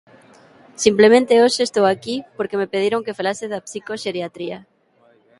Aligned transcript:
Simplemente 0.85 1.41
hoxe 1.43 1.61
estou 1.63 1.85
aquí 1.89 2.15
porque 2.37 2.59
me 2.61 2.71
pediron 2.73 3.03
que 3.05 3.17
falase 3.19 3.45
da 3.51 3.63
psicoxeriatría. 3.65 4.59